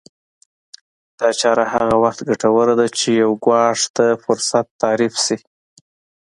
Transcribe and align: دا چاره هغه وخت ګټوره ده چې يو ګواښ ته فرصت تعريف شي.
دا 1.19 1.29
چاره 1.39 1.65
هغه 1.73 1.95
وخت 2.03 2.19
ګټوره 2.29 2.73
ده 2.79 2.87
چې 2.97 3.07
يو 3.21 3.31
ګواښ 3.45 3.79
ته 3.95 4.05
فرصت 4.23 4.65
تعريف 4.81 5.13
شي. 5.25 5.37